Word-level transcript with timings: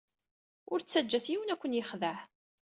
Ur 0.71 0.79
ttaǧǧat 0.81 1.25
yiwen 1.31 1.53
ad 1.53 1.57
ken-yexdeɛ. 1.61 2.17